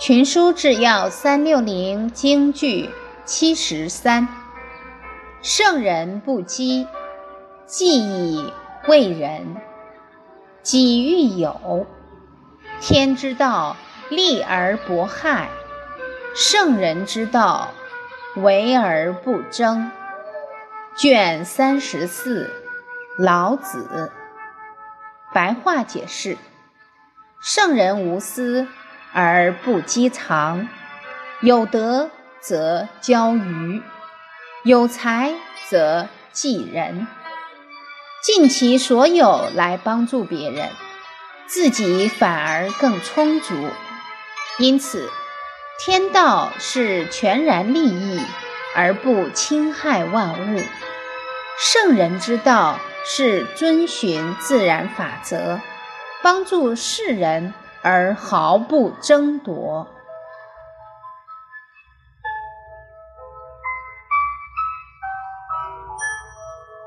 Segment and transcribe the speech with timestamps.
[0.00, 2.88] 群书治要三六零京剧
[3.26, 4.26] 七十三，
[5.42, 6.88] 圣人不积，
[7.66, 8.50] 既以
[8.88, 9.56] 为人；
[10.62, 11.86] 己欲有，
[12.80, 13.76] 天之道，
[14.08, 15.48] 利而不害；
[16.34, 17.68] 圣人之道，
[18.36, 19.90] 为而不争。
[20.96, 22.50] 卷三十四，
[23.18, 24.10] 老子。
[25.34, 26.38] 白话解释：
[27.42, 28.66] 圣人无私。
[29.12, 30.68] 而不积藏，
[31.40, 32.10] 有德
[32.40, 33.82] 则交于，
[34.64, 35.32] 有才
[35.68, 37.06] 则济人，
[38.22, 40.68] 尽其所有来帮助别人，
[41.46, 43.54] 自己反而更充足。
[44.58, 45.10] 因此，
[45.80, 48.20] 天道是全然利益
[48.76, 50.60] 而不侵害万物，
[51.58, 55.58] 圣人之道是遵循自然法则，
[56.22, 57.52] 帮助世人。
[57.82, 59.86] 而毫不争夺。